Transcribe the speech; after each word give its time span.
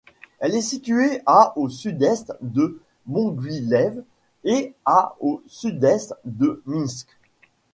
Elle 0.39 0.55
est 0.55 0.61
située 0.63 1.21
à 1.27 1.55
au 1.55 1.69
sud-est 1.69 2.33
de 2.41 2.81
Moguilev 3.05 4.01
et 4.43 4.73
à 4.83 5.13
au 5.19 5.43
sud-est 5.45 6.15
de 6.25 6.59
Minsk. 6.65 7.07